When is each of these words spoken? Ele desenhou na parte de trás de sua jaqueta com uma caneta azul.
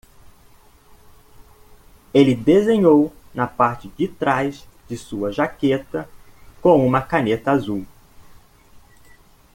Ele 2.11 2.33
desenhou 2.33 3.13
na 3.35 3.45
parte 3.45 3.87
de 3.89 4.07
trás 4.07 4.67
de 4.89 4.97
sua 4.97 5.31
jaqueta 5.31 6.09
com 6.59 6.83
uma 6.83 7.03
caneta 7.03 7.51
azul. 7.51 7.85